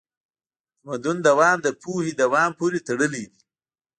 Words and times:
د 0.03 0.03
تمدن 0.83 1.17
دوام 1.27 1.57
د 1.65 1.67
پوهې 1.81 2.11
دوام 2.21 2.49
پورې 2.59 2.79
تړلی 2.87 3.25
دی. 3.31 3.39